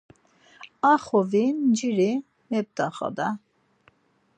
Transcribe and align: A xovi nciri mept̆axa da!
A 0.91 0.93
xovi 1.03 1.43
nciri 1.69 2.11
mept̆axa 2.49 3.09
da! 3.17 3.27